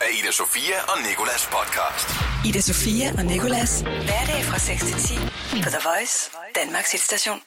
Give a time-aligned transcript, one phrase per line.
[0.00, 2.08] af Ida Sofia og Nikolas podcast.
[2.48, 3.80] Ida Sofia og Nikolas.
[3.80, 5.14] Hverdag fra 6 til 10
[5.64, 6.30] på The Voice,
[6.64, 7.38] Danmarks hitstation.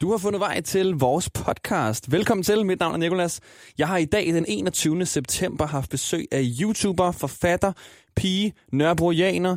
[0.00, 2.12] Du har fundet vej til vores podcast.
[2.12, 2.66] Velkommen til.
[2.66, 3.40] Mit navn er Nikolas.
[3.78, 5.06] Jeg har i dag den 21.
[5.06, 7.72] september haft besøg af YouTuber, forfatter,
[8.16, 9.56] pige, nørrebrojaner,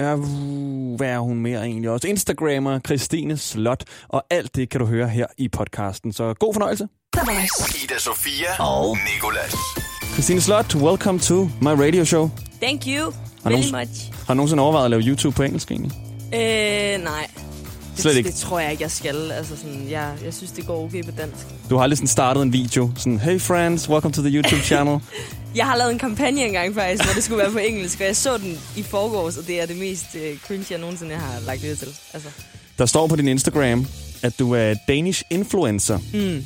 [0.00, 2.08] Uh, hvad er hun mere egentlig også?
[2.08, 6.12] Instagrammer, Christine Slot, og alt det kan du høre her i podcasten.
[6.12, 6.88] Så god fornøjelse.
[7.12, 7.84] The Voice.
[7.84, 9.54] Ida Sofia og Nikolas.
[10.12, 12.30] Christine Slot, welcome to my radio show.
[12.62, 14.10] Thank you Har very much.
[14.26, 15.92] Har du nogensinde overvejet at lave YouTube på engelsk egentlig?
[16.34, 17.26] Øh, nej.
[17.94, 18.28] Det, Slet ikke?
[18.30, 19.32] Det tror jeg ikke, jeg skal.
[19.32, 21.46] Altså sådan, jeg, jeg synes, det går okay på dansk.
[21.70, 24.98] Du har aldrig sådan startet en video, sådan, hey friends, welcome to the YouTube channel.
[25.54, 28.16] Jeg har lavet en kampagne engang faktisk, hvor det skulle være på engelsk, og jeg
[28.16, 31.62] så den i forgårs, og det er det mest øh, cringe, jeg nogensinde har lagt
[31.62, 31.88] det til.
[32.14, 32.28] Altså,
[32.78, 33.86] Der står på din Instagram,
[34.22, 35.98] at du er Danish influencer.
[36.14, 36.44] mm.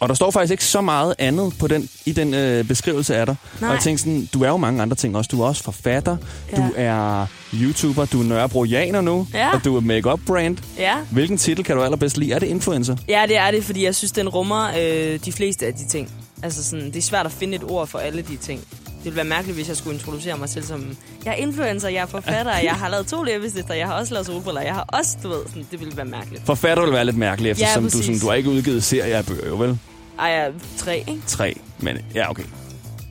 [0.00, 3.26] Og der står faktisk ikke så meget andet på den, i den øh, beskrivelse af
[3.26, 3.36] dig.
[3.60, 3.68] Nej.
[3.68, 5.28] Og jeg tænkte sådan, du er jo mange andre ting også.
[5.32, 6.16] Du er også forfatter,
[6.52, 6.56] Ja.
[6.56, 9.54] du er YouTuber, du er nørrebrojaner nu, Ja.
[9.54, 10.56] og du er makeup brand.
[10.78, 10.94] Ja.
[11.10, 12.32] Hvilken titel kan du allerbedst lide?
[12.32, 12.96] Er det influencer?
[13.08, 16.10] ja, det er det, fordi jeg synes, den rummer øh, de fleste af de ting.
[16.42, 18.60] Altså sådan, det er svært at finde et ord for alle de ting.
[19.06, 22.02] Det ville være mærkeligt, hvis jeg skulle introducere mig selv som, jeg er influencer, jeg
[22.02, 25.16] er forfatter, jeg har lavet to læbestifter, jeg har også lavet solbriller, jeg har også,
[25.22, 26.46] du ved, sådan, det ville være mærkeligt.
[26.46, 28.04] Forfatter vil være lidt mærkeligt, eftersom du, præcis.
[28.04, 29.78] sådan, du har ikke udgivet serier af bøger, jo vel?
[30.18, 31.22] Ej, jeg er tre, ikke?
[31.26, 32.42] Tre, men ja, okay.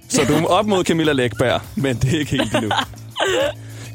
[0.09, 2.71] Så du er op mod Camilla Lækberg, men det er ikke helt endnu.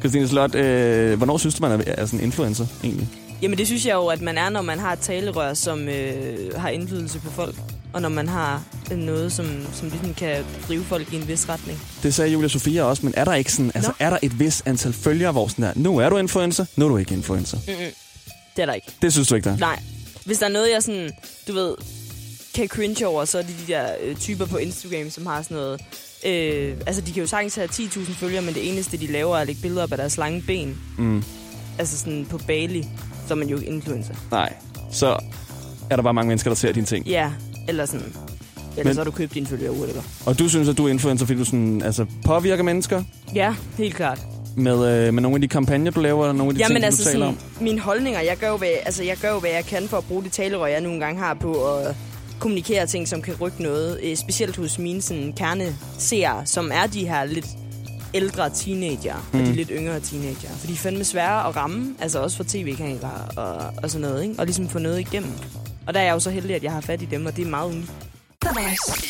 [0.00, 3.08] Christine Slot, øh, hvornår synes du, man er, er sådan en influencer egentlig?
[3.42, 6.54] Jamen det synes jeg jo, at man er, når man har et talerør, som øh,
[6.56, 7.54] har indflydelse på folk.
[7.92, 8.62] Og når man har
[8.96, 11.80] noget, som, som ligesom kan drive folk i en vis retning.
[12.02, 13.94] Det sagde Julia Sofia også, men er der ikke sådan, altså Nå.
[14.06, 16.88] er der et vis antal følgere, hvor sådan der, nu er du influencer, nu er
[16.88, 17.56] du ikke influencer.
[17.66, 17.76] Mm-mm.
[18.56, 18.86] Det er der ikke.
[19.02, 19.58] Det synes du ikke, der er?
[19.58, 19.82] Nej.
[20.24, 21.10] Hvis der er noget, jeg sådan,
[21.48, 21.74] du ved,
[22.54, 25.56] kan cringe over, så er det de der øh, typer på Instagram, som har sådan
[25.56, 25.80] noget...
[26.26, 29.40] Øh, altså, de kan jo sagtens have 10.000 følgere, men det eneste, de laver, er
[29.40, 30.78] at lægge billeder op af deres lange ben.
[30.98, 31.24] Mm,
[31.78, 32.82] Altså sådan på Bali,
[33.28, 34.14] så er man jo ikke influencer.
[34.30, 34.52] nej.
[34.92, 35.18] Så
[35.90, 37.06] er der bare mange mennesker, der ser dine ting.
[37.06, 37.32] Ja,
[37.70, 38.06] eller sådan...
[38.76, 40.02] Eller Men- så har du købt dine følgere, whatever.
[40.26, 43.02] Og du synes, at du er influencer, fordi du sådan, altså, påvirker mennesker
[43.34, 44.18] Ja, helt klart.
[44.56, 44.72] med,
[45.06, 47.02] øh, med nogle af de kampagner, du laver, eller nogle af de Jamen ting, altså
[47.04, 47.64] du taler sådan, om?
[47.64, 50.04] mine holdninger, jeg gør, jo, hvad, altså, jeg gør jo, hvad jeg kan for at
[50.04, 51.94] bruge det talerør, jeg nogle gange har på at
[52.38, 54.00] kommunikere ting, som kan rykke noget.
[54.02, 57.46] Øh, specielt hos mine sådan, kerneseere, som er de her lidt
[58.14, 59.40] ældre teenager, mm.
[59.40, 60.48] og de lidt yngre teenager.
[60.58, 64.22] For de er fandme svære at ramme, altså også for tv-kanaler og, og sådan noget,
[64.22, 64.34] ikke?
[64.38, 65.30] og ligesom få noget igennem.
[65.86, 67.46] Og der er jeg jo så heldig, at jeg har fat i dem, og det
[67.46, 67.90] er meget unikt.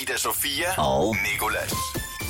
[0.03, 1.73] Ida Sofia og Nikolas.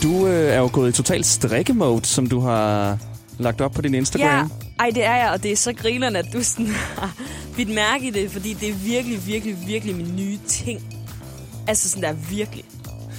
[0.02, 2.98] Du øh, er jo gået i total strikkemode, som du har
[3.38, 4.28] lagt op på din Instagram.
[4.28, 4.44] Ja,
[4.78, 7.12] ej, det er jeg, og det er så grinerne, at du sådan har
[7.56, 10.80] bidt mærke i det, fordi det er virkelig, virkelig, virkelig min nye ting.
[11.66, 12.64] Altså sådan der virkelig.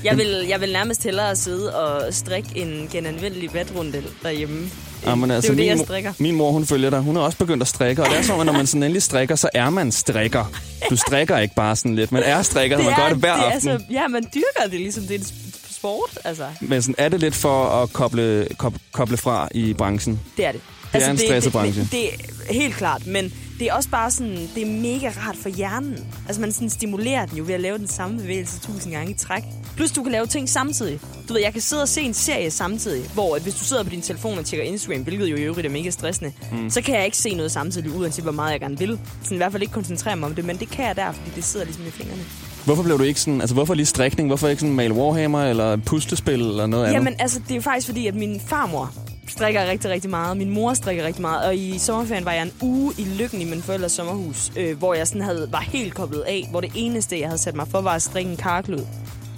[0.04, 4.70] Jeg vil, jeg vil nærmest hellere sidde og strikke en genanvendelig vatrundel derhjemme.
[5.06, 6.14] Jamen, det er altså, jo det, min, jeg mor- strikker.
[6.18, 7.00] Min mor, hun følger dig.
[7.00, 9.04] Hun er også begyndt at strikke, og det er sådan, at når man sådan endelig
[9.04, 10.46] strikker, så er man strikker.
[10.90, 12.12] Du strikker ikke bare sådan lidt.
[12.12, 13.70] Man er strikker, og man gør det hver det er aften.
[13.70, 16.46] Altså, ja, man dyrker det ligesom, det er en sp- sport, altså.
[16.62, 18.48] Men sådan, er det lidt for at koble,
[18.92, 20.20] koble, fra i branchen?
[20.38, 20.62] Det er det.
[20.94, 21.82] Det er en stresset branche.
[21.82, 22.10] Det, det,
[22.50, 26.08] er helt klart, men det er også bare sådan, det er mega rart for hjernen.
[26.28, 29.14] Altså man sådan stimulerer den jo ved at lave den samme bevægelse tusind gange i
[29.14, 29.44] træk.
[29.76, 31.00] Plus du kan lave ting samtidig.
[31.28, 33.84] Du ved, jeg kan sidde og se en serie samtidig, hvor at hvis du sidder
[33.84, 36.70] på din telefon og tjekker Instagram, hvilket jo i øvrigt er mega stressende, mm.
[36.70, 39.00] så kan jeg ikke se noget samtidig, uanset hvor meget jeg gerne vil.
[39.24, 41.32] Sådan i hvert fald ikke koncentrere mig om det, men det kan jeg der, fordi
[41.36, 42.24] det sidder ligesom i fingrene.
[42.66, 44.30] Hvorfor blev du ikke sådan, altså hvorfor lige strikning?
[44.30, 46.96] Hvorfor ikke sådan male Warhammer eller puslespil eller noget andet?
[46.96, 48.94] Jamen, altså, det er jo faktisk fordi, at min farmor
[49.28, 50.38] strikker rigtig, rigtig meget.
[50.38, 51.46] Min mor strikker rigtig meget.
[51.46, 54.94] Og i sommerferien var jeg en uge i Lykken i min forældres sommerhus, øh, hvor
[54.94, 56.48] jeg sådan havde, var helt koblet af.
[56.52, 58.86] Hvor det eneste, jeg havde sat mig for, var at strikke en karklud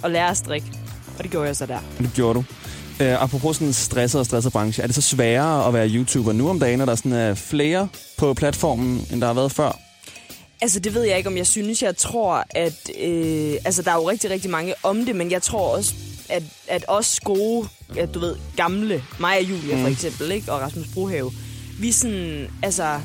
[0.02, 0.66] og lære at strikke.
[1.18, 1.78] Og det gjorde jeg så der.
[1.98, 2.44] Det gjorde du.
[3.00, 6.48] Uh, apropos sådan stresset og stresset branche, er det så sværere at være YouTuber nu
[6.48, 9.78] om dagen, når der sådan er flere på platformen, end der har været før?
[10.60, 11.82] Altså, det ved jeg ikke, om jeg synes.
[11.82, 12.90] Jeg tror, at...
[13.00, 15.94] Øh, altså, der er jo rigtig, rigtig mange om det, men jeg tror også,
[16.28, 20.52] at, at os gode, ja, du ved, gamle, mig og Julia for eksempel, ikke?
[20.52, 21.32] og Rasmus Brohave,
[21.80, 23.00] vi sådan, altså...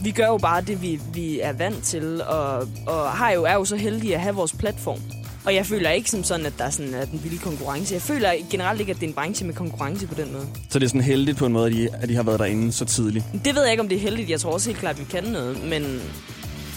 [0.00, 3.54] Vi gør jo bare det, vi, vi er vant til, og, og har jo, er
[3.54, 5.00] jo så heldige at have vores platform.
[5.44, 7.94] Og jeg føler ikke som sådan, at der er sådan at den vilde konkurrence.
[7.94, 10.46] Jeg føler generelt ikke, at det er en branche med konkurrence på den måde.
[10.70, 12.72] Så det er sådan heldigt på en måde, at de, at de har været derinde
[12.72, 13.24] så tidligt.
[13.44, 14.30] Det ved jeg ikke, om det er heldigt.
[14.30, 15.64] Jeg tror også helt klart, at vi kan noget.
[15.64, 16.00] Men,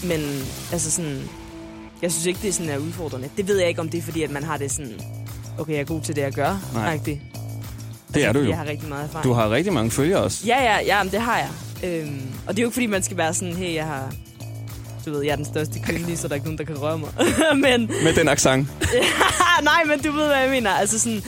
[0.04, 0.20] men
[0.72, 1.20] altså sådan...
[2.02, 3.28] Jeg synes ikke, det er sådan er udfordrende.
[3.36, 5.00] Det ved jeg ikke, om det er fordi, at man har det sådan...
[5.58, 6.70] Okay, jeg er god til det, jeg gør.
[6.74, 6.92] Nej.
[6.92, 7.20] Rigtigt.
[8.14, 8.48] Det er du jo.
[8.48, 9.24] Jeg har rigtig meget erfaring.
[9.24, 10.46] Du har rigtig mange følgere også.
[10.46, 11.48] Ja, ja, ja, men det har jeg.
[11.84, 14.12] Øhm, og det er jo ikke, fordi man skal være sådan, hey, jeg har...
[15.06, 16.98] Du ved, jeg er den største kvindelige, så der er ikke nogen, der kan røre
[16.98, 17.10] mig.
[17.68, 18.68] men Med den accent.
[19.62, 20.70] nej, men du ved, hvad jeg mener.
[20.70, 21.22] Altså sådan,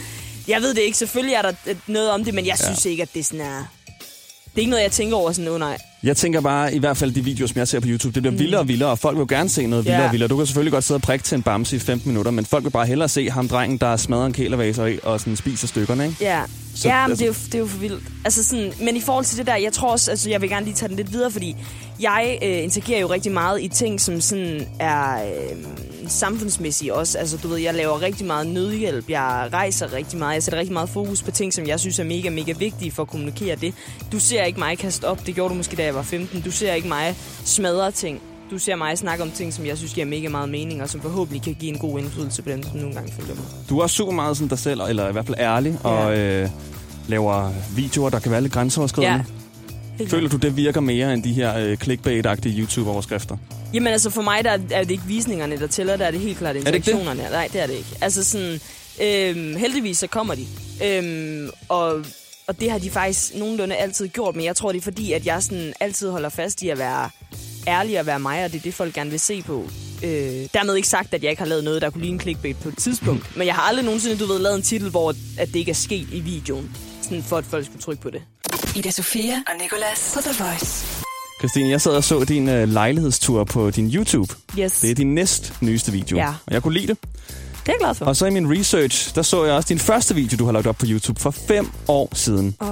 [0.49, 0.99] Jeg ved det ikke.
[0.99, 1.53] Selvfølgelig er der
[1.87, 3.65] noget om det, men jeg synes ikke, at det sådan er...
[4.54, 5.78] Det er ikke noget, jeg tænker over sådan, oh nej.
[6.02, 8.34] Jeg tænker bare, i hvert fald de videoer, som jeg ser på YouTube, det bliver
[8.36, 10.06] vildere og vildere, og folk vil gerne se noget vildere Ja.
[10.06, 10.28] og vildere.
[10.28, 12.64] Du kan selvfølgelig godt sidde og prikke til en bamse i 15 minutter, men folk
[12.64, 16.04] vil bare hellere se ham drengen, der smadrer en kælervaser i og sådan spiser stykkerne,
[16.04, 16.16] ikke?
[16.20, 16.42] Ja,
[16.74, 18.02] så, ja men altså- det, er jo, det er jo for vildt.
[18.24, 20.64] Altså sådan, men i forhold til det der, jeg tror også, altså jeg vil gerne
[20.66, 21.56] lige tage den lidt videre, fordi
[22.00, 25.56] jeg øh, interagerer jo rigtig meget i ting, som sådan er øh,
[26.08, 27.18] samfundsmæssige også.
[27.18, 30.72] Altså du ved, jeg laver rigtig meget nødhjælp, jeg rejser rigtig meget, jeg sætter rigtig
[30.72, 33.74] meget fokus på ting, som jeg synes er mega, mega vigtige for at kommunikere det.
[34.12, 36.40] Du ser ikke mig kaste op, det gjorde du måske da jeg var 15.
[36.40, 38.20] Du ser ikke mig smadre ting.
[38.50, 41.00] Du ser mig snakke om ting, som jeg synes giver mega meget mening, og som
[41.00, 43.44] forhåbentlig kan give en god indflydelse på dem, som nogle gange følger mig.
[43.68, 46.48] Du er super meget sådan dig selv, eller i hvert fald ærlig, og øh,
[47.08, 49.24] laver videoer, der kan være lidt grænseoverskridende.
[49.99, 53.37] Helt Føler du, det virker mere end de her øh, clickbait-agtige YouTube-overskrifter?
[53.75, 56.20] Jamen altså for mig der er er det ikke visningerne, der tæller, der er det
[56.20, 56.76] helt klart det ikke det?
[56.76, 57.31] interaktionerne.
[57.31, 57.88] Nej, det er det ikke.
[58.00, 58.61] Altså sådan,
[59.02, 60.46] øhm, heldigvis så kommer de.
[60.85, 62.05] Øhm, og,
[62.46, 65.26] og det har de faktisk nogenlunde altid gjort, men jeg tror det er fordi, at
[65.26, 67.11] jeg sådan altid holder fast i at være
[67.69, 69.64] ærlig og være mig, og det er det, folk gerne vil se på.
[70.05, 70.11] Øh,
[70.55, 72.79] dermed ikke sagt, at jeg ikke har lavet noget, der kunne ligne clickbait på et
[72.79, 73.37] tidspunkt.
[73.37, 75.75] Men jeg har aldrig nogensinde, du ved, lavet en titel, hvor at det ikke er
[75.75, 76.76] sket i videoen.
[77.02, 78.23] Sådan for at folk skulle trykke på det.
[78.76, 80.87] Ida Sofia og Nicolas på The Voice.
[81.38, 84.35] Christine, jeg sad og så din øh, lejlighedstur på din YouTube.
[84.59, 84.81] Yes.
[84.81, 86.17] Det er din næst nyeste video.
[86.17, 86.29] Ja.
[86.29, 86.99] Og jeg kunne lide det.
[87.03, 88.05] Det er jeg glad for.
[88.05, 90.67] Og så i min research, der så jeg også din første video, du har lagt
[90.67, 92.56] op på YouTube for fem år siden.
[92.61, 92.69] Oh.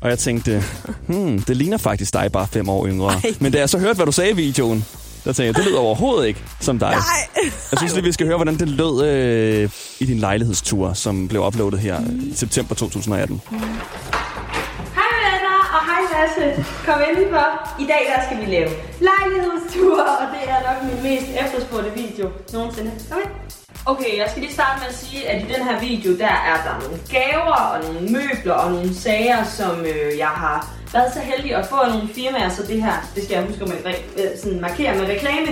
[0.00, 0.62] Og jeg tænkte,
[1.06, 3.08] hmm, det ligner faktisk dig bare fem år yngre.
[3.08, 3.34] Ej.
[3.40, 4.84] Men da jeg så hørte, hvad du sagde i videoen,
[5.24, 6.90] der tænkte jeg, det lyder overhovedet ikke som dig.
[6.90, 7.44] Nej.
[7.44, 9.70] Jeg synes lige, vi skal høre, hvordan det lød øh,
[10.00, 13.40] i din lejlighedstur, som blev uploadet her i september 2018.
[13.50, 14.15] Hej venner, og hej
[16.38, 16.64] Lasse.
[16.86, 17.46] Kom indenfor.
[17.80, 18.70] I dag der skal vi lave
[19.10, 22.90] lejlighedstur, og det er nok min mest efterspurgte video nogensinde.
[23.10, 23.30] Kom ind.
[23.86, 26.58] Okay, jeg skal lige starte med at sige, at i den her video, der er
[26.66, 31.20] der nogle gaver og nogle møbler og nogle sager, som øh, jeg har været så
[31.20, 34.38] heldig at få af nogle firmaer, så det her, det skal jeg huske at øh,
[34.42, 35.46] sådan markere med reklame.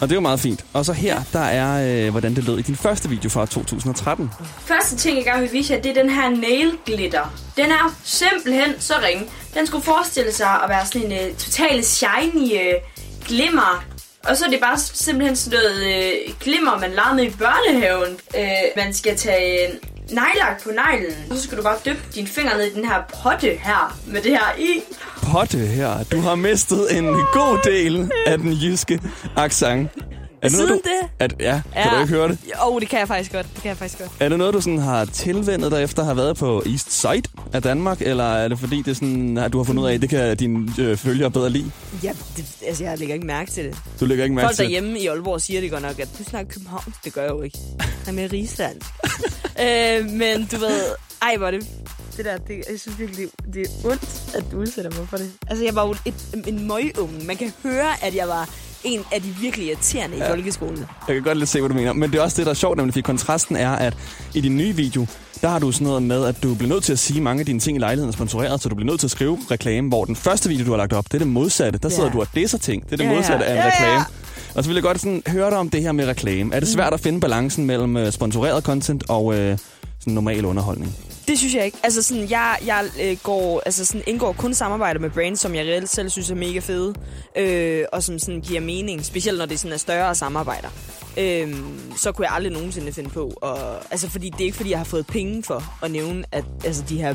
[0.00, 0.64] Og det er jo meget fint.
[0.72, 4.30] Og så her, der er, øh, hvordan det lød i din første video fra 2013.
[4.64, 7.34] Første ting, jeg gerne vil vise jer, det er den her nail glitter.
[7.56, 9.24] Den er simpelthen så ringe.
[9.54, 12.74] Den skulle forestille sig at være sådan en øh, totalt shiny øh,
[13.26, 13.84] glimmer.
[14.28, 18.18] Og så er det bare simpelthen sådan noget øh, glimmer, man legede med i børnehaven.
[18.36, 21.16] Øh, man skal tage uh, nejlak på neglen.
[21.30, 24.22] Og så skal du bare dyppe dine fingre ned i den her potte her med
[24.22, 24.80] det her i.
[25.32, 29.00] Potte her, du har mistet en god del af den jyske
[29.36, 29.90] accent.
[30.42, 31.08] Er Siden du, det?
[31.18, 31.96] At, ja, kan Ja.
[31.96, 32.38] du ikke høre det?
[32.62, 33.46] Åh, oh, det kan jeg faktisk godt.
[33.54, 34.10] Det kan jeg faktisk godt.
[34.20, 37.22] Er det noget, du sådan har tilvendet dig efter at have været på East Side
[37.52, 38.00] af Danmark?
[38.02, 40.36] Eller er det fordi, det sådan, at du har fundet ud af, at det kan
[40.36, 41.70] dine øh, følgere bedre lide?
[42.02, 43.76] Ja, det, altså, jeg lægger ikke mærke til det.
[44.00, 44.72] Du lægger ikke mærke Folk til det?
[44.74, 46.94] derhjemme i Aalborg siger det godt nok, at du snakker København.
[47.04, 47.58] Det gør jeg jo ikke.
[48.06, 48.86] Jeg er mere rigsdansk.
[49.64, 50.80] øh, men du ved,
[51.22, 51.66] ej, hvor det...
[52.16, 55.32] Det der, det, jeg synes virkelig, det er ondt, at du udsætter mig for det.
[55.48, 56.14] Altså, jeg var jo et,
[56.46, 57.24] en møgunge.
[57.26, 58.48] Man kan høre, at jeg var
[58.84, 60.24] en af de virkelig irriterende ja.
[60.24, 60.78] i folkeskolen.
[61.08, 61.92] Jeg kan godt lidt se, hvad du mener.
[61.92, 63.96] Men det er også det, der er sjovt, nemlig fordi kontrasten er, at
[64.34, 65.06] i din nye video,
[65.42, 67.40] der har du sådan noget med, at du bliver nødt til at sige, at mange
[67.40, 69.88] af dine ting i lejligheden er sponsoreret, så du bliver nødt til at skrive reklame,
[69.88, 71.78] hvor den første video, du har lagt op, det er det modsatte.
[71.78, 72.12] Der sidder Ja.
[72.12, 72.84] du og disser ting.
[72.84, 73.16] Det er det Ja, ja.
[73.16, 73.70] modsatte af en Ja, ja.
[73.72, 74.04] reklame.
[74.54, 76.54] Og så vil jeg godt sådan høre dig om det her med reklame.
[76.54, 79.58] Er det svært at finde balancen mellem øh, sponsoreret content og øh,
[80.00, 80.96] sådan normal underholdning?
[81.28, 81.78] Det synes jeg ikke.
[81.82, 85.66] Altså sådan, jeg, jeg øh, går, altså sådan, indgår kun samarbejder med brands, som jeg
[85.66, 86.94] reelt selv synes er mega fede,
[87.36, 90.68] øh, og som sådan giver mening, specielt når det sådan er større samarbejder.
[91.18, 91.56] Øh,
[91.96, 93.32] så kunne jeg aldrig nogensinde finde på.
[93.36, 96.44] Og, altså, fordi det er ikke, fordi jeg har fået penge for at nævne at,
[96.64, 97.14] altså, de her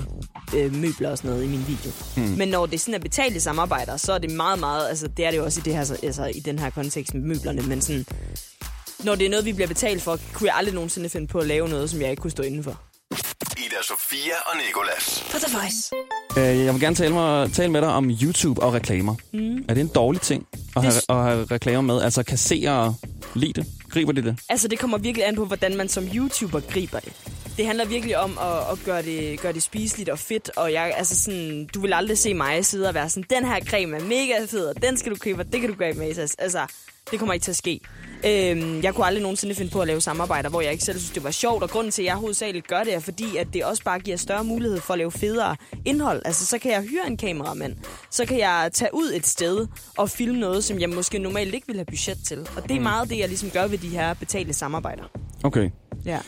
[0.56, 1.92] øh, møbler og sådan noget i min video.
[2.16, 2.38] Hmm.
[2.38, 5.32] Men når det sådan er betalte samarbejder, så er det meget, meget, altså det er
[5.32, 8.06] det jo også i, det her, altså, i den her kontekst med møblerne, men sådan,
[9.06, 11.48] når det er noget, vi bliver betalt for, kunne jeg aldrig nogensinde finde på at
[11.48, 12.82] lave noget, som jeg ikke kunne stå indenfor.
[13.58, 15.26] Ida Sofia og Nikolas.
[15.32, 15.92] På The Voice.
[16.38, 19.16] Øh, jeg vil gerne tale, mig, tale med dig om YouTube og reklamer.
[19.34, 19.66] Mm.
[19.70, 22.02] Er det en dårlig ting at have, at have reklamer med?
[22.02, 22.96] Altså, kan seere
[23.36, 23.68] lide det?
[23.90, 24.38] Griber de det?
[24.50, 27.14] Altså, det kommer virkelig an på, hvordan man som YouTuber griber det.
[27.58, 30.94] Det handler virkelig om at, at gøre, det, gøre det spiseligt og fedt, og jeg,
[30.98, 34.02] altså sådan, du vil aldrig se mig sidde og være sådan, den her creme er
[34.02, 36.36] mega fed, og den skal du købe, og det kan du gøre med Matas.
[36.40, 36.60] Altså,
[37.12, 37.80] det kommer ikke til at ske.
[38.26, 41.12] Øhm, jeg kunne aldrig nogensinde finde på at lave samarbejder, hvor jeg ikke selv synes,
[41.12, 43.66] det var sjovt, og grunden til, at jeg hovedsageligt gør det, er fordi, at det
[43.66, 46.22] også bare giver større mulighed for at lave federe indhold.
[46.26, 47.76] Altså, så kan jeg hyre en kameramand,
[48.12, 51.68] så kan jeg tage ud et sted og filme noget, som jeg måske normalt ikke
[51.68, 52.48] ville have budget til.
[52.56, 55.04] Og det er meget det, jeg ligesom gør ved de her betalte samarbejder.
[55.44, 55.70] Okay.
[56.06, 56.20] Ja.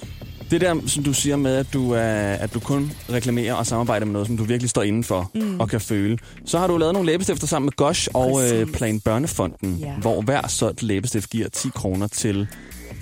[0.51, 1.99] Det der, som du siger med, at du, er,
[2.33, 5.59] at du kun reklamerer og samarbejder med noget, som du virkelig står indenfor mm.
[5.59, 6.17] og kan føle.
[6.45, 8.77] Så har du lavet nogle læbestifter sammen med Gosh og øh, Præcis.
[8.77, 9.91] Plan Børnefonden, Ja.
[10.01, 12.47] hvor hver solgt læbestift giver 10 kroner til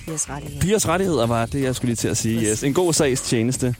[0.06, 0.62] Pigers rettigheder.
[0.62, 2.42] pigers rettigheder, var det, jeg skulle lige til at sige.
[2.52, 2.64] Yes.
[2.64, 3.76] En god sags tjeneste.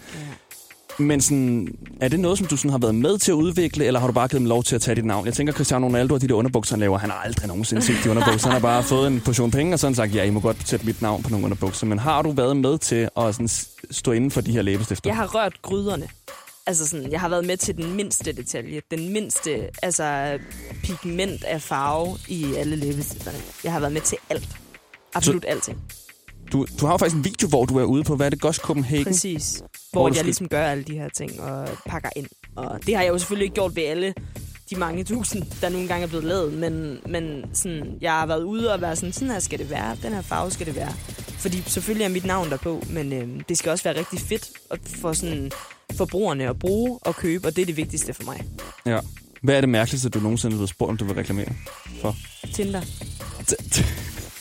[1.00, 1.68] Men sådan,
[2.02, 4.14] er det noget, som du sådan har været med til at udvikle, eller har du
[4.14, 5.26] bare givet dem lov til at tage dit navn?
[5.26, 7.96] Jeg tænker, Cristiano Ronaldo og de der underbukser, han laver, han har aldrig nogensinde set
[8.04, 8.48] de underbukser.
[8.48, 10.86] Han har bare fået en portion penge, og sådan sagt, ja, I må godt sætte
[10.86, 11.86] mit navn på nogle underbukser.
[11.88, 13.48] Men har du været med til at sådan
[13.92, 15.10] stå inden for de her læbestifter?
[15.10, 16.08] Jeg har rørt gryderne.
[16.68, 20.38] Altså sådan, jeg har været med til den mindste detalje, den mindste altså,
[20.84, 23.38] pigment af farve i alle læbestifterne.
[23.64, 24.50] Jeg har været med til alt.
[25.14, 25.48] Absolut Så...
[25.48, 25.78] alting.
[26.52, 28.42] Du, du har jo faktisk en video, hvor du er ude på, hvad er det,
[28.42, 29.06] Gosh Copenhagen?
[29.06, 29.64] Præcis.
[30.02, 32.28] Hvor du jeg ligesom gør alle de her ting og pakker ind.
[32.56, 34.14] Og det har jeg jo selvfølgelig ikke gjort ved alle
[34.70, 36.54] de mange tusind, der nogle gange er blevet lavet.
[36.54, 39.98] Men, men sådan, jeg har været ude og været sådan, sådan her skal det være.
[40.04, 40.94] Den her farve skal det være.
[41.18, 44.50] Fordi selvfølgelig er mit navn der på, men øh, det skal også være rigtig fedt
[44.72, 45.52] at for sådan
[45.98, 48.44] forbrugerne at bruge og købe, og det er det vigtigste for mig.
[48.86, 49.00] Ja.
[49.42, 51.48] Hvad er det mærkeligste, du nogensinde er blevet spurgt, om du vil reklamere
[52.02, 52.16] for?
[52.54, 52.82] Tinder.
[53.52, 53.86] T- t-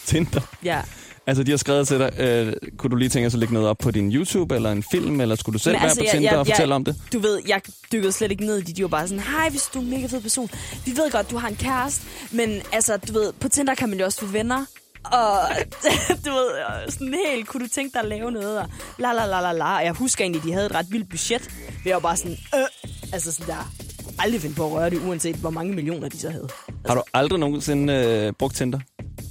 [0.07, 0.41] Tinder.
[0.65, 0.81] Ja.
[1.27, 3.69] Altså, de har skrevet til dig, øh, kunne du lige tænke os at lægge noget
[3.69, 6.05] op på din YouTube, eller en film, eller skulle du selv Men være altså, på
[6.05, 6.97] jeg- Tinder jeg- og jeg- fortælle om det?
[7.13, 7.61] Du ved, jeg
[7.93, 8.77] dykkede slet ikke ned i det.
[8.77, 10.51] De var bare sådan, hej, hvis du er en mega fed person.
[10.87, 13.99] Vi ved godt, du har en kæreste, men altså, du ved, på Tinder kan man
[13.99, 14.65] jo også få venner.
[15.05, 15.39] Og
[16.27, 18.59] du ved, og sådan helt, kunne du tænke dig at lave noget?
[18.59, 18.67] Og
[18.99, 19.77] la la la la la.
[19.77, 21.49] Og jeg husker egentlig, de havde et ret vildt budget.
[21.85, 22.67] Vi var bare sådan, øh,
[23.13, 23.73] altså sådan der,
[24.19, 26.49] aldrig finde på at røre det, uanset hvor mange millioner de så havde.
[26.87, 28.79] Har du aldrig nogensinde øh, brugt Tinder?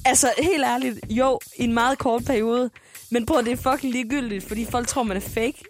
[0.06, 2.70] Altså, helt ærligt, jo, i en meget kort periode.
[3.12, 5.64] Men prøv, at det er fucking ligegyldigt, fordi folk tror, man er fake.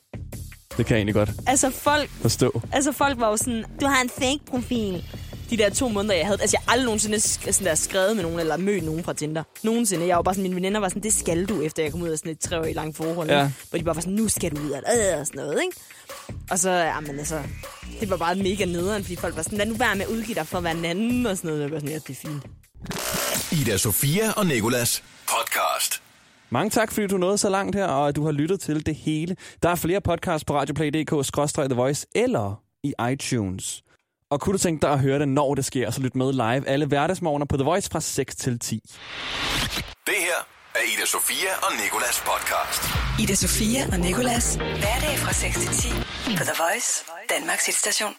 [0.77, 2.61] Det kan jeg egentlig godt Altså, folk forstå.
[2.71, 5.03] Altså, folk var jo sådan, du har en fake-profil.
[5.49, 6.41] De der to måneder, jeg havde...
[6.41, 9.13] Altså, jeg har aldrig nogensinde sk- sådan der skrevet med nogen, eller mødt nogen fra
[9.13, 9.43] Tinder.
[9.63, 10.07] Nogensinde.
[10.07, 12.09] Jeg var bare sådan, mine veninder var sådan, det skal du, efter jeg kom ud
[12.09, 13.29] af sådan et tre år i langt forhold.
[13.29, 13.39] Ja.
[13.39, 13.51] Ja.
[13.69, 15.77] Hvor de bare var sådan, nu skal du ud af det, og sådan noget, ikke?
[16.51, 17.41] Og så, jamen altså,
[17.99, 20.35] det var bare mega nederen, fordi folk var sådan, lad nu være med at udgive
[20.35, 21.61] dig for at være en anden, og sådan noget.
[21.63, 22.43] Jeg var sådan, ja, det er fint.
[23.61, 26.01] Ida Sofia og Nikolas podcast.
[26.49, 28.95] Mange tak, fordi du nåede så langt her, og at du har lyttet til det
[28.95, 29.35] hele.
[29.63, 33.83] Der er flere podcasts på radioplay.dk-the voice eller i iTunes.
[34.31, 36.67] Og kunne du tænke dig at høre det, når det sker, så lyt med live
[36.67, 38.79] alle hverdagsmorgener på The Voice fra 6 til 10.
[40.05, 40.39] Det her
[40.75, 42.81] er Ida Sofia og Nikolas podcast.
[43.23, 44.55] Ida Sofia og Nicolas.
[44.55, 45.89] Hverdag fra 6 til 10
[46.37, 48.13] på The Voice, Danmarks hitstation.